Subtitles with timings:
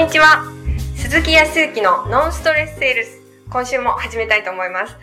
[0.00, 0.42] にちは
[0.96, 3.20] 鈴木康之のノンストレスセールス
[3.50, 4.96] 今週も始めたいと思います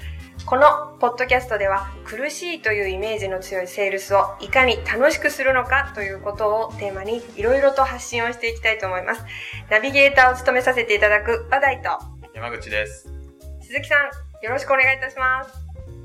[0.47, 9.24] このポッドキャストでは苦しいというイメージの強いセールスをいかに楽しくするのかということをテーマにいろいろと発信をしていきたいと思います
[9.70, 11.89] ナビゲーターを務めさせていただく話題と
[12.34, 13.07] 山口です。
[13.07, 13.13] よ
[13.61, 15.53] 鈴木さんよろしくお願いいたします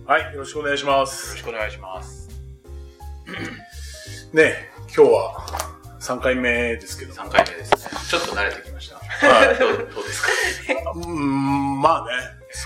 [0.04, 1.42] はい、よろしくお願いしまろすし。
[1.42, 2.28] くお願いします。
[4.34, 5.61] ね、今日は
[6.02, 7.14] 3回目ですけど。
[7.14, 8.08] 3回目です。
[8.10, 8.96] ちょっと慣れてきました。
[8.96, 9.58] はい。
[9.58, 10.22] どうどうです
[10.84, 10.90] か？
[10.96, 12.12] うーん、まあね、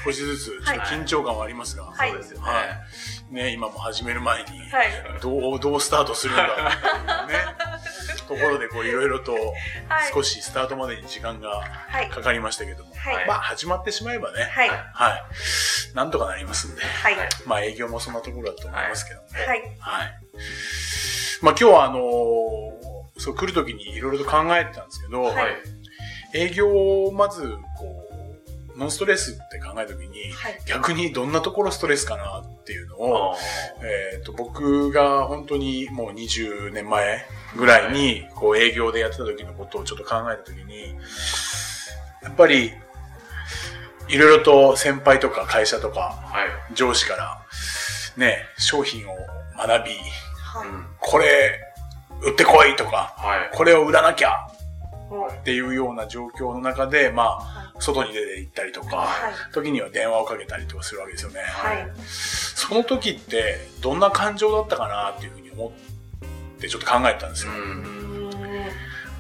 [0.04, 0.80] 少しずつ、ちょっとはい。
[0.80, 2.10] 緊張感はありますが、はい。
[2.10, 2.46] そうですよね。
[2.46, 2.62] は
[3.30, 3.34] い。
[3.34, 4.88] ね、今も始める前に、はい。
[5.20, 6.46] どう、どうスタートするんだ。
[6.46, 6.56] ろう、
[7.28, 7.34] ね、
[8.26, 9.52] ところで、こう、いろいろと、はい。
[10.14, 11.48] 少しスタートまでに時間が
[11.88, 12.08] はい。
[12.08, 13.26] かかりましたけども、はい。
[13.28, 14.68] まあ、始まってしまえばね、はい。
[14.70, 14.74] は
[15.14, 15.22] い、
[15.94, 17.16] なんとかなりますんで、はい。
[17.16, 19.26] はいまあ、営業もそんなところだと思いますけどね。
[19.46, 19.60] はい。
[19.78, 20.14] はい。
[21.42, 22.75] まあ今日はあのー
[23.18, 25.46] そう来るときにいろいろと考えてたんですけど、はいはい。
[26.34, 27.42] 営業をまず
[27.78, 28.02] こ
[28.74, 33.36] う、ノンストレスって考えたときに、はい逆にどんなところストレスかなっていうのを、あ
[33.82, 37.24] えっ、と、僕が本当にもう20年前
[37.56, 40.94] ぐらいに、こう営業でやってた時のことをちょっと考えた時に、
[42.22, 42.72] やっぱり、
[44.08, 46.22] いろいろと先輩とか会社とか。
[46.74, 47.46] 上司から、
[48.16, 49.16] ね、商品を
[49.56, 49.92] 学び。
[51.00, 51.60] これ、
[52.26, 53.50] 売ってこいとか、はい。
[53.56, 54.48] これを売らなきゃ
[55.40, 59.52] っていうような状況の中で、まあ、外に出て行ったりとか、はい。
[59.52, 61.40] 時には電話をかけたりとかするわけですよね。
[61.40, 61.88] はい。
[62.04, 67.52] その時って、どんな感情だったかなっていうふうに思ってちょっと考えたんですよ。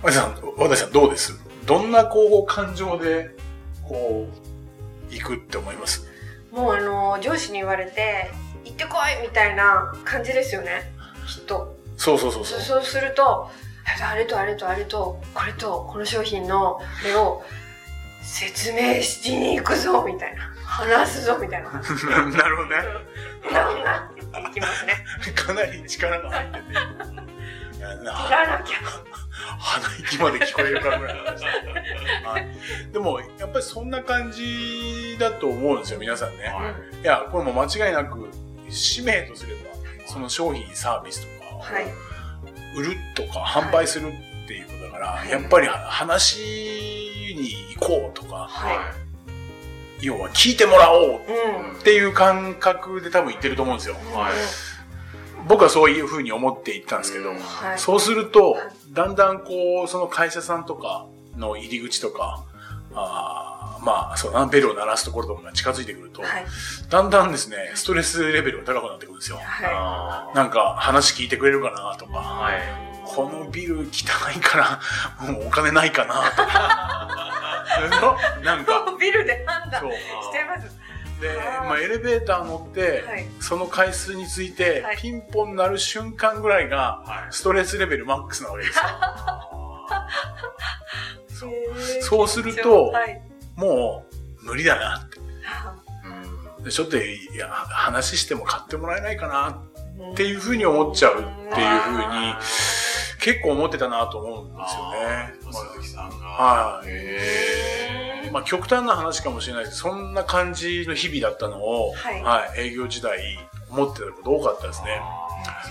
[0.02, 1.32] 和田さん、和田さんどうです？
[1.64, 3.30] どんなこう感情で、
[3.82, 4.28] こ
[5.10, 6.06] う、行くって思います？
[6.50, 8.30] もうあの上司に言われて
[8.64, 10.92] 行ってこいみたいな感じですよね。
[11.28, 12.54] きっとそうそうそうそ。
[12.54, 12.60] そう。
[12.60, 13.50] そうすると
[14.10, 17.42] あれとあれとあれとこれとこの商品のこれを
[18.22, 20.56] 説明しに行くぞみたいな。
[20.66, 21.70] 話すぞみたいな。
[21.72, 21.78] な
[22.48, 22.76] るほどね。
[23.52, 25.04] なんなって言っていきますね。
[25.34, 26.72] かなり力が入ってて。
[27.78, 28.76] いやな切らなきゃ。
[29.58, 32.92] 鼻息まで聞こえるかぐらいの話だはい。
[32.92, 36.44] でも、やっぱりそんな感じだと思うんですよ、皆さんね。
[36.44, 38.30] はいや、これも間違いなく、
[38.68, 39.60] 使命とすれば、
[40.06, 41.35] その商品、サービスとか
[42.76, 45.30] 売るとか販売するっていうことだから、はい。
[45.30, 46.40] やっぱり話
[47.36, 48.92] に行こうとか、は
[50.00, 51.20] 要は聞いてもらおう
[51.78, 53.96] っていう感覚で多分言ってると思うんですよ。
[54.12, 54.32] はい。
[55.48, 57.38] 僕はそういうふうに思っていったんですけど、うん。
[57.38, 57.78] はい。
[57.78, 58.56] そうすると、
[58.90, 61.06] だんだんこう、その会社さんとか
[61.36, 62.44] の入り口とか、
[62.94, 63.45] あー
[63.86, 66.44] まあ、そうだな、ベルを鳴らすところとかが近づいてくると、はい
[66.90, 69.36] だんだんですね、ストレスレベルが高くなってくるんですよ。
[69.36, 72.62] はあーなんか、話聞いてくれるかなとか、はい。
[73.04, 73.82] このビル汚
[74.36, 74.80] いから、
[75.32, 77.16] もうお金ないかなとか。
[78.42, 79.92] なんか、いビルで判断そう。
[79.92, 80.76] してます
[81.20, 81.28] で、
[81.60, 87.32] まあ、エレベーター乗って、はいその回数についてはい、ピンポン鳴る瞬間ぐらいが、はい。
[87.32, 88.84] ストレスレベルマックスなわけですよ。
[92.02, 93.22] そうするとはい
[93.56, 94.06] も
[94.42, 95.18] う、無理だなって。
[96.58, 96.64] うん。
[96.64, 99.76] でちょっと、いや、話しても買ってもらえないかなっ
[100.12, 102.34] っていうふうに思っちゃうっていうふうに、
[103.20, 105.34] 結構思ってたなと思うんですよね。
[105.52, 106.26] 鈴木さんが。
[106.26, 106.88] はい。
[106.88, 109.78] へまあ、極端な話かもしれないです。
[109.78, 112.68] そんな感じの日々だったのを、はい。
[112.68, 113.38] 営業時代
[113.70, 115.00] 思ってたこと多かったですね。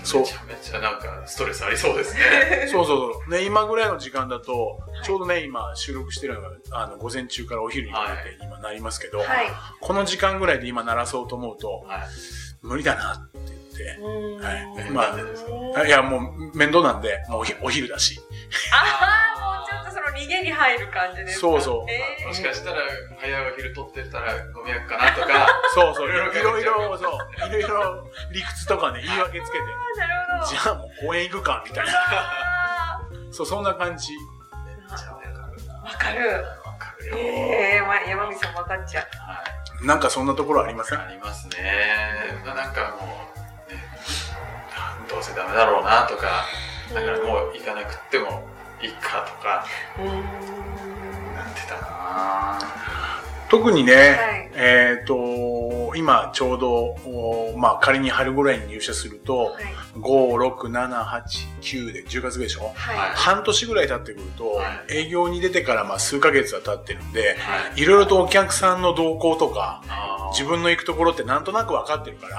[0.04, 2.68] そうめちゃめちゃなんかストレスありそうですね。
[2.70, 3.30] そうそうそう。
[3.30, 9.28] ね、今ぐらいの時間だと、いちょうどね、今収録してるのが、あの、午前中からお昼にかけて今なりますけど、はい
[9.80, 12.00] この時間ぐらいで今鳴らそうと思うと、はい。
[12.62, 15.14] 無理だなって言って、うんはいま
[15.76, 18.20] あいや、もう面倒なんで、もうお昼だし。
[20.16, 21.40] 逃げに入る感じですか？
[21.40, 22.78] そうそうえーもしかしたら、
[23.20, 27.08] 早いお昼取ってたらご迷惑かなとか、 そうそう、いいろいろろいろ、そ
[27.44, 30.50] う、いろいろ理屈とかね、言い訳つけて、あーなるほど。
[30.50, 31.92] じゃあもう公園行くか、みたいな。
[31.92, 33.00] あ
[33.32, 34.12] そう、そんな感じ。
[34.88, 36.44] わかるわかる。
[36.64, 37.16] わかるよ。
[37.16, 39.04] ええー、まあ、山口さんも分かっちゃう。
[39.30, 39.42] は
[39.82, 39.86] い。
[39.86, 42.40] なんかそんなところありませんありますね。
[42.44, 43.28] まあなんかも
[43.68, 43.78] う、ね、
[44.74, 46.44] あどうせダメだろうなとか、
[46.94, 48.48] だからもう行かなくっても
[48.82, 49.64] いいかとか、
[49.98, 51.34] うーん。
[51.34, 52.58] なってたな
[53.48, 59.64] 特にね、はいえっ、と、今ちょうど、おまあ仮に春ぐらいに入社すると、はい。
[59.96, 61.22] 5、6、7、8、
[61.60, 62.72] 9で10月ぐらいでしょ？
[62.74, 62.96] はい。
[63.14, 67.82] 半年ぐらい経ってくると、は営業に出てからまあ数ヶ月は経ってるんで、はい。
[67.82, 69.82] いろいろとお客さんの動向とか、
[70.32, 72.36] 自分の行くところってなんとなく分かってるから、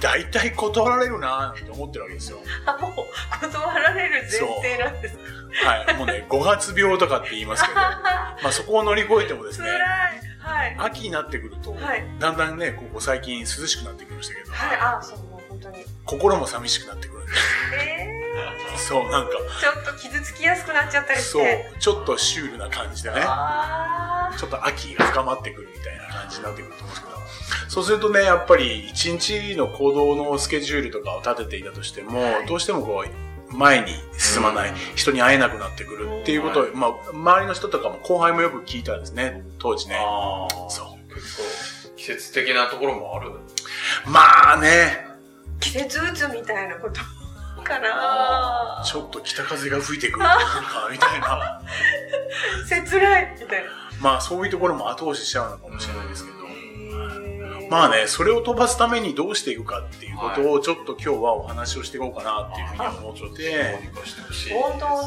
[0.00, 2.38] 大体断られるなぁと思ってるわけですよ。
[2.66, 5.22] あ、もう断られる前提なんですか？
[5.70, 5.94] はい。
[5.96, 9.70] もうね、5月病とかって言いますけど、 まあそこを乗り越えてもですね、。
[10.40, 10.76] はい。
[10.78, 14.76] 秋になってくると、はいだんだんね、ここ最近涼しくなってきましたけど、はい。
[14.78, 15.84] あ、そう、もう本当に。
[16.04, 17.32] 心も寂しくなってくるんで、
[17.76, 18.08] え
[18.76, 27.17] そう、なんか、ー、ちょっと傷つきやすくなっちゃったりしそうて。、ちょっとシュールな感じでね、あちょっと秋が深まってくるみたいな感じになってくると思うんですけど、
[27.68, 39.96] そうするとね、やっぱり一日の行動のスケジュールとかを立てていたとしても、はいどうしてもこう、前に進まない、うん人に会えなくなってくるっていうことを、まあ、周りの人とかも後輩もよく聞いたんですね、当時ね。
[39.96, 40.70] ああ。
[40.70, 41.36] そう結
[41.90, 43.30] 構、季節的なところもある？
[44.06, 47.00] まあね、ー季節うつみたいなこと
[47.62, 51.60] かなちょっと北風が吹いてくるかみたいな。
[52.68, 53.70] 切ないみたいな。
[54.00, 56.37] まあそういうところも後押ししちゃうのかもしれないですけど。
[57.70, 63.78] まあね、それを飛ばすためにどうしていくかっていうことをちょっと今日はお話をしていこうかなっていうふうに思ってて、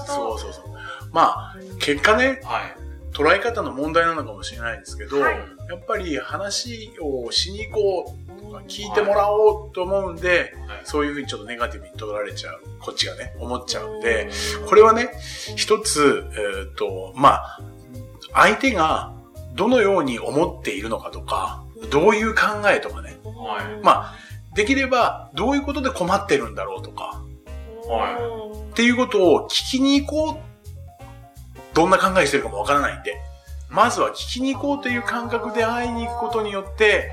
[0.08, 0.64] そうそうそう。
[1.12, 2.92] まあ、結果ね、はい。
[3.14, 5.36] 捉え方の問題なのかもしれないんですけど、はい。
[5.70, 10.82] やっぱり話をしに行こうとか聞いてもらおうと思うんで、はい。
[10.86, 14.00] そういうふうにちょっとネガティブに取られちゃう、こっちがね、思っちゃうん。
[14.02, 14.30] で、
[14.68, 15.10] これはね、
[15.56, 17.60] 一つ、えっ、と、まあ、
[18.34, 19.14] 相手が
[19.56, 24.16] どのように思っているのかとか、どういう考えとかね、はいまあ、
[24.54, 27.24] できればどういうことで困ってるんだろうとか、
[27.88, 30.52] はっていうことを聞きに行こう。
[31.74, 33.16] どんな考えしてるかもわからないんで、
[33.70, 37.12] まずは聞きに行こうという感覚で会いに行くことによって、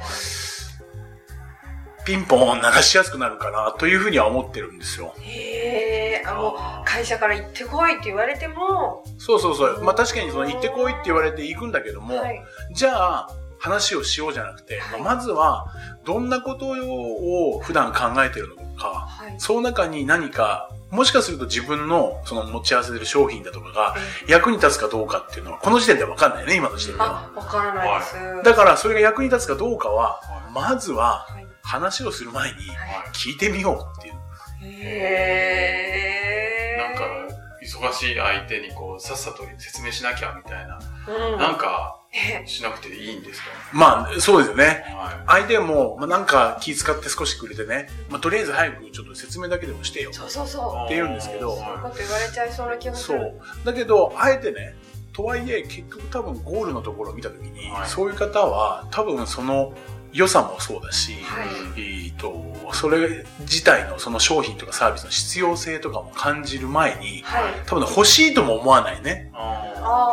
[2.05, 5.15] ピンポン鳴らしやすくなるかなというふうには思ってるんですよ。
[5.21, 9.85] へえ、あ、もう会社から行ってこいって言われても、そうそうそう。
[9.85, 12.43] まあ確かにその行ってこいって言われて行くんだけども、はい。
[12.73, 15.67] じゃあ話をしようじゃなくて、まあまずは
[16.05, 19.35] どんなことを普段考えてるのか、はい。
[19.39, 23.95] その中に何か、もしかすると自分のその持ち合わせてる商品だとかが
[24.27, 27.31] 役に立つかどうかっていうのはこの時点では分かんないよね、今の時点では。
[27.35, 28.15] あ、わからないです。
[28.45, 30.21] だからそれが役に立つかどうかは、
[30.55, 31.47] まずははい。
[31.63, 34.15] 話をする前には聞いてみようっていう。
[34.63, 35.79] へ
[36.75, 36.77] え。
[36.79, 37.05] なんか、
[37.63, 40.79] 忙しい相手にこう、さっさと説明しなきゃみたいな。
[41.07, 42.08] うん、なんか、え
[42.47, 43.49] しなくていいんですか？
[43.73, 44.85] まあ、そうですよね。
[44.97, 50.13] は相手も、まあ、なんか気遣って少しくれてね、まあ、とりあえず早くちょっと説明だけでもしてよ。
[50.13, 50.85] そうそうそう。
[50.87, 53.19] って言うんですけどそういうこと言われちゃいそうな気がする。
[53.19, 53.25] そ
[53.63, 53.67] う。
[53.67, 54.75] だけど、あえてね、
[55.13, 59.73] とはいえ、結局多分ゴールのところを見たときに、はいそういう方は多分その
[60.13, 67.53] 良さもそうだし、はいえーと、それ自体のその商品とかサービスの必要性とかも感じる前に、はい。
[67.67, 69.31] 多分欲しいとも思わないね。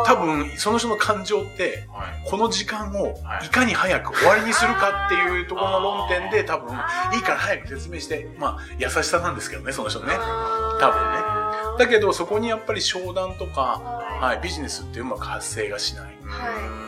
[0.06, 1.98] 多、分、その人の感情って、あ。
[2.00, 2.30] はい。
[2.30, 6.74] この時間をはいいかに早く終わりにするかっていうところの論点で多分、
[7.14, 10.14] いいから早く説明して、まあ、優しさなんですけどね、その人のね。
[10.16, 16.06] 多分だけど、そこにやっぱり商談とか、ははい、ビジネスってうまく発生がしない。
[16.26, 16.85] は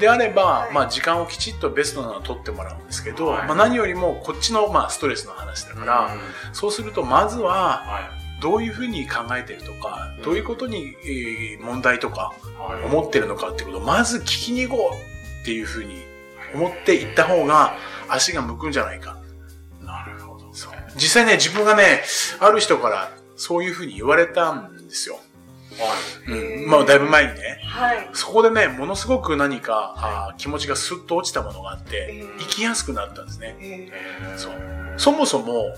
[0.00, 6.16] であれば、はいまあ時間をきちっとベストなのを取ってもらうんですけど、はいまあ何よりもこっちのまあストレスの話だから、
[6.52, 8.20] そうするとまずははい。
[8.40, 12.84] どういうふうに考えてるとか、どういうことに、えー問題とかはい。
[12.86, 15.96] 思ってるのかってことをまず聞きに行こうっていうふうに
[16.54, 17.76] 思っていった方が
[18.08, 19.18] 足が向くんじゃないか。
[19.82, 20.48] なるほど。
[20.54, 22.02] そう実際ね、自分がね、
[22.40, 25.18] ある人からそういうふうに言われたんですよ。
[25.78, 25.94] は
[26.28, 26.30] い。
[26.62, 26.70] うん。
[26.70, 27.60] まあだいぶ前にね。
[27.64, 28.08] はい。
[28.12, 33.56] そこでね、ものすごく何か、あー気持ちがスッと落ちたものがあってえ、ー生きやすくなったんですね。
[33.60, 34.52] ええーそう
[34.96, 35.74] そもそも、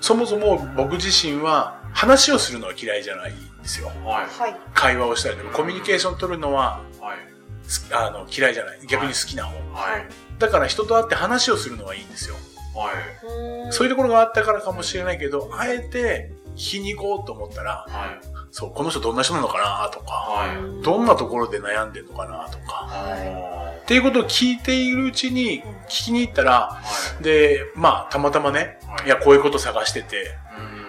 [0.00, 3.86] そもそも僕自身は話をするのは嫌いじゃないんですよ。
[3.88, 3.96] はい。
[4.26, 4.56] ーはい。
[4.74, 7.18] 会話をしたりとか、コミュニケーション取るのははい。
[7.64, 8.80] すあの嫌いじゃない。
[8.88, 9.54] 逆に好きな方。
[9.72, 10.06] はい。
[10.38, 12.34] だから人と会って話をするのはいいんですよ。
[12.74, 13.72] はい。
[13.72, 18.20] そういうところがあったからかもしれないけど、あえて聞きに行こうと思ったら、はい。
[18.52, 20.82] そう、この人どんな人なのかなとか、はい。
[20.84, 26.82] どんなところで悩んでるのかなとか、はっていうことを聞いているうちに聞きに行ったら、
[27.20, 27.24] い。
[27.24, 29.06] で、まあ、たまたまね、はい。
[29.06, 30.36] いや、こういうこと探してて、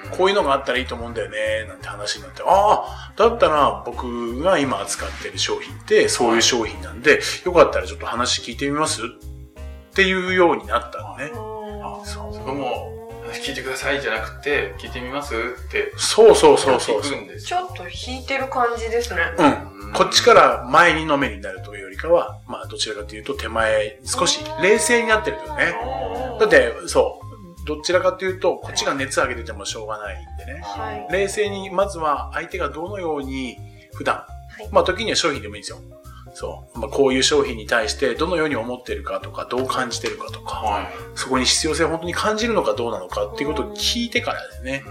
[0.05, 0.17] うん。
[0.17, 9.01] こういうのがあったらいいと思うんだよね、なんて話になって、ああ、だったら僕が今扱ってる商品ってそういう商品なんで、よかったらちょっと話聞いてみます？
[9.01, 9.07] っ
[9.95, 11.31] ていうようになったのね。
[11.83, 12.33] あそう。
[12.33, 12.92] そこも話
[13.41, 15.93] 聞いてくださいじゃなくて、聞いてみますって。
[15.97, 19.21] そうそうそうそう聞くんですちょっと引いてる感じですね。
[19.37, 19.93] うん。
[19.93, 25.75] こっちから前にのめりになるというよりかは、まあどちらかというと手前、少し冷静になってるというね。
[26.39, 27.21] だって、そ
[27.63, 30.61] う、どちらかというと、こっちが熱上げててもしょうがないんでね。
[30.63, 31.07] はい。
[31.11, 33.57] 冷静に、まずは相手がどのように
[33.93, 34.23] 普段、
[34.59, 35.77] いまあ時には商品でもいいんですよ。
[36.33, 36.79] そう。
[36.79, 44.83] まあ、こういう商品に対してどのように思ってるかとか、どう感じてるかとか、はそこに必要性を本当に感じるのかどうなのかっていうことを聞いてからですね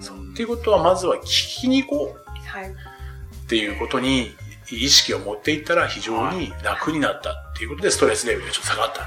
[0.00, 0.18] そう。
[0.32, 2.68] っていうことは、まずは聞きに行こうはい。
[2.68, 4.34] っていうことに
[4.70, 9.02] 意識を持っていったら非常に楽になったっていうことでストレスレベルがちょっと下がった。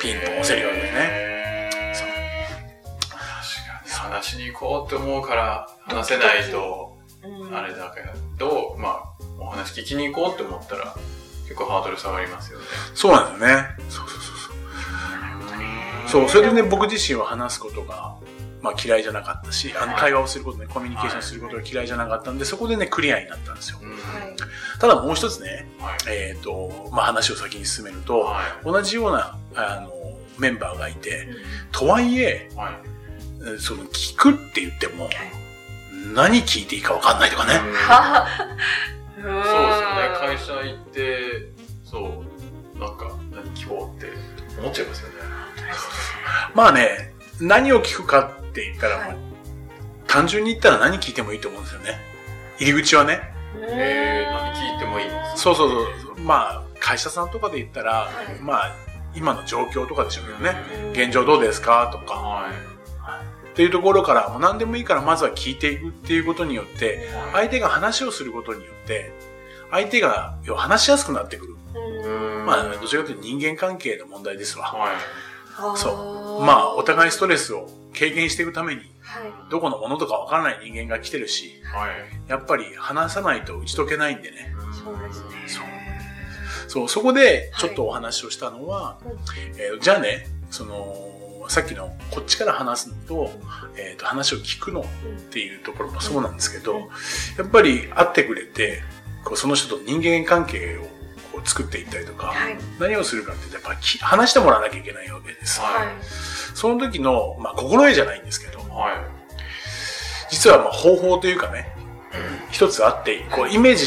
[0.00, 1.36] ピンと押せるようにね。
[4.16, 6.96] 話しに行こうって思うから話せないと、うん
[7.52, 8.02] あれだけ
[8.38, 9.04] ど、まあ、
[9.38, 10.94] お話聞きに行こうって思ったら、
[11.46, 12.64] 結構ハードル下がりますよね。
[12.94, 13.68] そうなんだよね。
[13.88, 14.56] そうそうそうそう。
[16.08, 18.16] そう、それでね、僕自身は話すことが、
[18.62, 23.78] まあ嫌いじゃなかったし、あのはい会話をすることね、コミュニケーションすることが嫌いじゃなかったんで、そこでね、クリアになったんですよ。
[24.80, 25.96] ただもう一つね、はい。
[26.08, 29.92] えっ、と、まあ話を先に進めると、は同じような、あの、
[30.38, 31.28] メンバーがいて、
[31.72, 32.56] とはいえ、い。
[32.56, 32.74] はい。
[33.54, 35.08] えその、聞くって言っても、
[36.14, 37.60] 何聞いていいか分かんないとかね。
[39.16, 40.16] そうですよね。
[40.18, 41.18] 会社行って、
[41.84, 42.24] そ
[42.76, 44.12] う、なんか、何聞こうって
[44.58, 45.14] 思っちゃいますよね。
[46.54, 49.16] まあね、何を聞くかって言ったら、はい
[50.08, 51.98] 単純に言ったら何聞いてもいいと思うんですよね。
[52.58, 53.20] 入り口はね。
[53.68, 55.68] えー、何聞いてもいいんですそうそう
[56.00, 56.20] そう。
[56.20, 58.72] まあ、会社さんとかで言ったら、はいまあ、
[59.16, 60.54] 今の状況とかでしょうけどね。
[60.84, 61.90] うん現状どうですか？
[61.92, 62.14] とか。
[63.56, 67.32] はっていうところから、もう何でもいいからまずは聞いていくっていうことによって、い。
[67.32, 69.12] 相手が話をすることによって、
[69.70, 71.56] 相手が話しやすくなってくる。
[71.74, 74.66] うんまあ、どちらかというと人間関係の問題ですわ。
[74.66, 75.78] はい。
[75.78, 76.44] そう。
[76.44, 79.50] まあ、お互いストレスを軽減していくために、はい。
[79.50, 81.90] どこのものとかわからない人間が来てるし、はい。
[82.28, 84.54] やっぱり話さないと打ち解けないんでね。
[84.84, 85.28] そうですね。
[85.46, 85.64] そう
[86.68, 89.12] そう、そこでちょっとお話をしたのは、うん
[89.58, 91.15] えーじゃあね、その、
[91.48, 93.30] さっきのこっちから話すのと、
[93.76, 94.84] えっ、と、話を聞くのっ
[95.30, 96.82] ていうところもそうなんですけど、うん
[97.38, 98.82] やっぱり会ってくれて、
[99.24, 100.82] こうその人と人間関係を
[101.32, 102.56] こう作っていったりとか、はい。
[102.80, 103.74] 何をするかってやっぱ
[104.06, 105.60] 話してもらわなきゃいけないわけです。
[105.60, 105.86] はい。
[106.54, 108.94] その時の、まあ、心得じゃないんですけど、はい。
[110.30, 111.68] 実はまあ方法というかね、
[112.50, 113.84] 一つあって、こうイメージ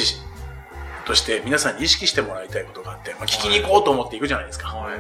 [1.05, 4.67] として皆さんに意識してもらいたいことがあって、まあ、聞きに行こうと思って行くじゃないですか。
[4.69, 4.99] はい。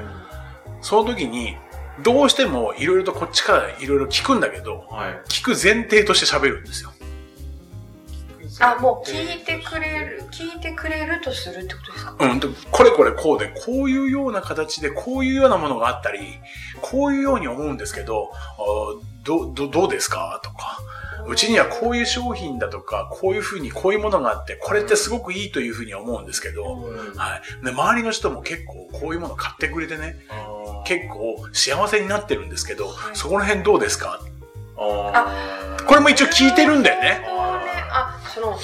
[0.81, 1.57] その時に、
[2.03, 5.21] どうしてもいろいろとこっちからいろいろ聞くんだけど、はい。
[5.27, 6.91] 聞く前提として喋るんですよ。
[8.61, 12.15] あ、もう聞いてくれる、聞いてくれるとするってことですか？
[12.19, 16.19] うんと、これこれこうで、こういうような形で、こういうようなものがあったり、
[16.81, 18.33] こういうように思うんですけど、
[19.23, 20.41] ど、ど、どうですか？
[20.43, 20.77] とか、
[21.25, 26.63] うちにはこういう商品だとか、こういうふうにこういうものがあって、これってすごくいいというふうに思うんですけど、
[27.15, 27.65] はい。
[27.65, 30.17] で、周りの人も結構こういうもの買ってくれてね、
[30.85, 34.21] 結構幸せになってるんですけど、はいそこら辺どうですか？
[34.77, 37.21] あこれも一応聞いてるんだよね。
[37.91, 38.59] あ、その、ん？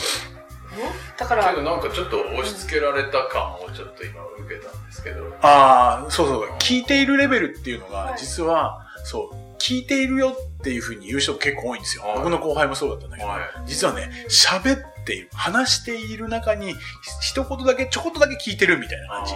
[1.17, 5.27] だから、けどなんかちょっと押し付けられた感をちょっと今受けたんですけど。
[5.41, 6.49] ああ、そうそう。
[6.59, 12.03] 聞いているレベルっていうのがはい、実は、そう、聞いているよっていうふうに言う人も結構多いんですよ。
[12.03, 13.41] はい僕の後輩もそうだったんだけど、はい。
[13.65, 16.79] 実はね、喋っている、話している中に、ひ
[17.21, 19.33] 一言だけ、ちょこっとだけ聞いてるみたいな感じ。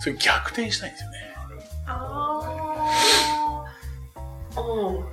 [0.00, 1.16] それ逆転したいんですよね。
[4.86, 5.04] うん。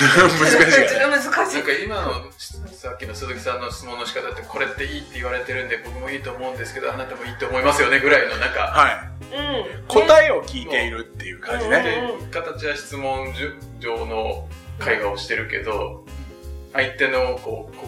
[0.00, 0.98] 難しい。
[0.98, 1.62] 難しいなん。
[1.62, 2.32] か今の
[2.72, 9.36] さっきの鈴木さんの質問の仕方ってこれっていいって言われてるんで僕もいいと思うんですけどあなたもいいと思いますよねぐらいのなんかはい。
[9.36, 9.86] うん。
[9.88, 11.76] 答えを聞いているっていう感じね。
[11.76, 13.32] うんで形は質問
[13.80, 16.04] 上の会話をしてるけど
[16.72, 17.86] 相手のこうこ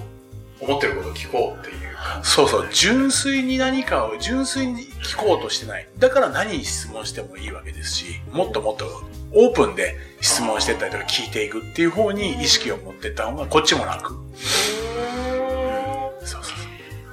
[0.60, 2.68] う思ってることを聞こうっていう感じそうそう。
[2.72, 5.88] 純粋に何かを純粋に聞こうとしてない。
[5.98, 8.86] だから何に質問してもいいわけですし、もっともっと
[9.34, 14.14] オープンで質問してったりとか聞いていくっていう方に意識を持ってった方がこっちも楽。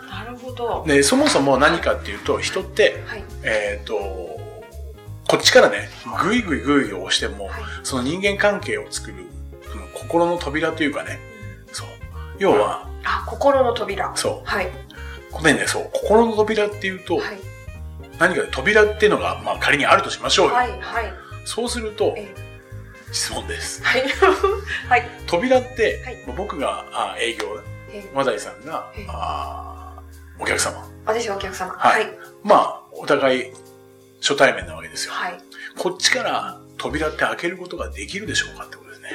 [0.10, 0.88] なるほどう。。
[0.88, 3.24] で、そもそも何かっていうと、人って、はい。
[3.44, 3.96] えっ、と、
[5.28, 5.90] こっちからね、
[6.24, 7.64] ぐいぐいぐい押しても、はい。
[7.84, 9.26] その人間関係を作る、
[9.72, 11.20] その心の扉というかね、
[11.72, 11.88] そう。
[12.40, 14.16] 要は、あ、心の扉。
[14.16, 14.48] そう。
[14.48, 14.68] はい。
[15.32, 17.40] ここでね、そう、心の扉っていうと、はい。
[18.20, 20.54] 何か扉っていうのが、まあ仮にあるとしましょうよ。
[20.54, 20.72] はい。
[20.80, 21.14] はい。
[21.46, 22.34] そうするとえ、
[23.14, 23.82] 質問です。
[23.84, 24.04] はい。
[24.90, 25.10] はい。
[25.28, 29.94] 扉って、はい僕があ営業、えマダイさんがええあ
[30.40, 30.86] お客様。
[31.06, 31.72] 私はお客様。
[31.74, 32.08] ははいい。
[32.44, 33.54] まあ、お互い
[34.20, 35.14] 初対面なわけですよ。
[35.14, 35.38] はい。
[35.78, 39.10] こっちから扉って開けることができるでしょうかってことですね。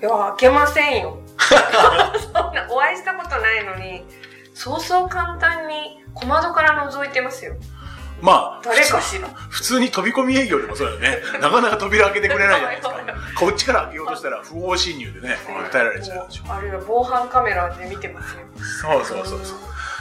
[0.00, 1.18] いや、開けませんよ。
[1.38, 4.06] そんな、お会いしたことないのに、
[4.54, 7.54] そうそう簡単に小窓から覗いてますよ。
[8.20, 9.28] まあ、誰かしら。
[9.28, 11.20] 普通に飛び込み営業でもそうだよね。
[11.40, 12.96] なかなか扉開けてくれないじゃないですか。
[13.38, 15.38] こっちから開けようとしたら不法侵入でね、
[15.70, 16.52] 訴えられちゃうでしょ。
[16.52, 18.40] あるいは防犯カメラで見てますよ。
[18.82, 19.58] そうそうそうそう。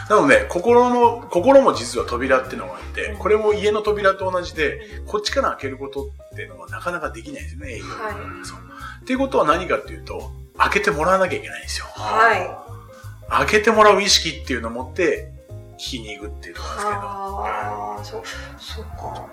[0.10, 8.60] なので、心の、心も実は扉っていうのがあって、これも家の扉と同じで、こっちから開けることっていうのはなかなかできないですよね、営業はいそう。
[9.02, 11.88] っていうことは何かっていうと、開けてもらわなきゃいけないんですよ。
[11.96, 12.50] はい。
[13.30, 15.34] 開けてもらう意識っていうのを持って、
[15.76, 16.90] 聞きに行くっていうとこですけど。
[16.90, 18.24] ああ、そう、
[18.58, 19.28] そうか。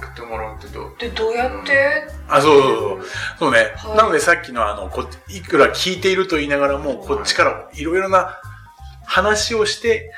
[0.00, 0.96] 開けてもらうってどう？
[0.98, 3.06] で、どうやって、あ、そうそうそう。
[3.38, 3.72] そうね。
[3.76, 8.40] はいなのでさっきのあの、こいくら聞いていると言いながらも、こっちからいろいろな
[9.04, 10.12] 話をして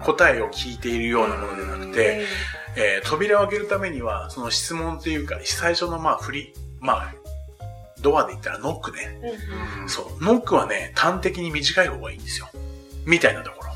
[0.00, 2.24] 答えを聞いているようなものではなくて、
[2.76, 7.14] えー扉を開けるためには、その質問っていうか、最初のまあ振り、まあ、
[8.00, 9.18] ドアで言ったらノックね。
[9.20, 10.24] うんうんそう。
[10.24, 12.48] ノックはね、端的に短い方がいいんですよ。
[13.04, 13.75] みたいなところ。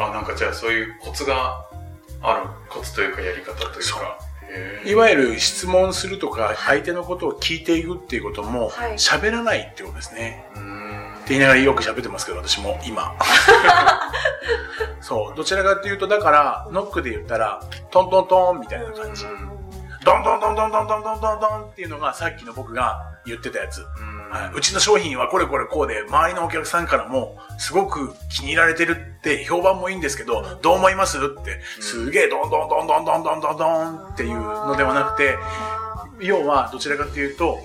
[0.00, 1.66] あ、なんかじゃあそういうコツが
[2.22, 4.18] ある、コツというかやり方というか。
[4.84, 10.44] いわゆる質問するとか、相手のことを聞いていくっていうこともはい、喋らないってことですね。
[11.20, 13.16] って言いながらよく喋ってますけど、私も今。
[15.00, 15.36] そう。
[15.36, 19.24] どちらかっていうと、だから、ノックで言ったら、トントントンみたいな感じ。
[20.04, 23.80] ドンドンドンドンドンドンドンドンドンっていうのがさっきの僕が言ってたやつ。
[23.80, 24.58] うんはい。
[24.58, 35.36] うちの商品はこれこれこうで、周りのお客さんからもすごく気に入られてるって評判もいいんですけど、どう思いますって、すげえドンドンドンドンドンドンドンドンっていうのではなくて、
[36.20, 37.58] 要はどちらかっていうと、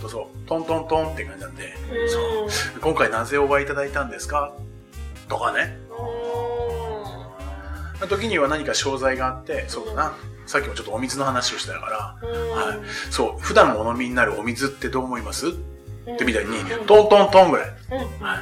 [0.00, 1.74] とそう、トントントンって感じなんで、
[2.08, 2.18] そ
[2.76, 2.80] う。
[2.80, 4.52] 今回なぜお会いいただいたんですか？
[5.28, 5.76] とかね。
[8.00, 10.16] の時には何か商材があって、そうだな。
[10.46, 12.78] さっきもちょっとお水の話をしたから、はい。
[13.10, 15.48] そう、普段お飲みになるお水ってどう思います？
[15.48, 15.52] っ
[16.16, 17.68] てみたいに、トントントンぐらい。
[17.68, 18.38] はい。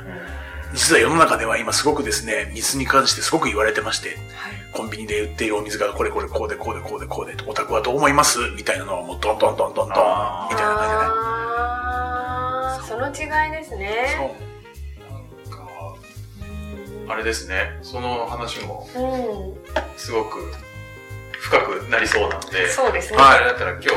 [0.74, 4.16] 実は世の中では今すごくですね、水に関してすごく言われてまして、
[4.74, 8.38] コンビニで売っているお水がこれこれこうでこうでこうでこうで、お宅はどう思います？
[8.56, 9.96] みたいなのはもうトントントントントン、
[10.50, 10.88] みたいな感
[12.80, 13.18] じでね。
[13.18, 14.14] その違いですね。
[14.16, 14.47] そう。
[17.08, 19.98] あれですね、その話もうん。
[19.98, 20.52] すごく
[21.32, 23.18] 深くなりそうなので、そうですね。
[23.18, 23.88] はあれだったら今日、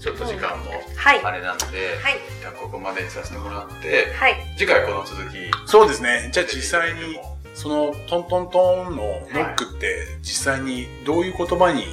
[0.00, 1.20] ちょっと時間もはい。
[1.24, 2.20] あれなので、はい。
[2.38, 4.36] 一旦ここまでにさせてもらって、はい。
[4.56, 6.30] 次回この続き、そうですね。
[6.32, 7.18] じゃあ実際に、
[7.54, 11.84] そのトントントンのノックって実際にどういう言葉に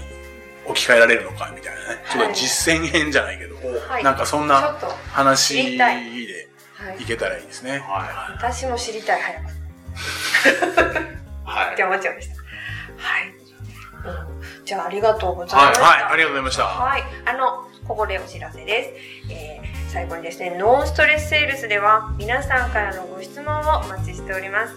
[0.65, 2.03] 置き換えられるのかみたいなね。
[2.11, 3.55] ちょっと実践編じゃないけど、
[3.87, 4.03] はい。
[4.03, 4.77] なんかそんな
[5.11, 6.23] 話でいい
[7.01, 7.05] い。
[7.05, 7.79] けたらいいですね。
[7.79, 9.58] は私も知りたい、早く。
[11.43, 11.83] はいって。
[11.83, 12.35] 思っちゃいました。
[12.35, 12.39] は
[13.19, 13.27] い。
[13.27, 15.83] うんじゃあ、ありがとうございました。
[15.83, 16.63] はい、ありがとうございました。
[16.65, 17.03] はい。
[17.25, 18.83] あの、ここでお知らせで
[19.27, 19.33] す。
[19.33, 24.75] えー最後にですね、ノンストレスセールスでは皆さんからのご質問をお待ちしております。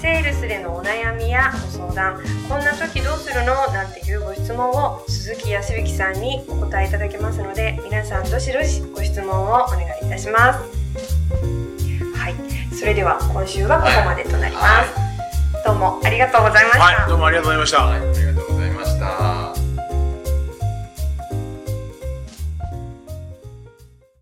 [0.00, 3.54] セールスでのお悩みやご相談、こんな時どうするの？
[3.74, 11.63] なんていうご質問を鈴木康之さんにお答えいただけますので、皆さんどしどしご質問をお願いいたします。
[12.74, 12.80] はい。
[12.80, 14.64] それでは今週はここまでとなります。
[14.64, 15.04] は
[15.64, 16.84] どうもありがとうございました。
[16.84, 17.84] はい、どうもありがとうございました。
[17.86, 19.43] はい、ありがとうございました。